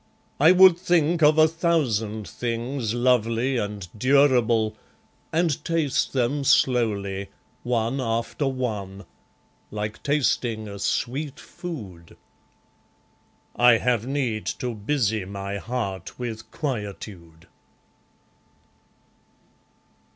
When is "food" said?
11.39-12.17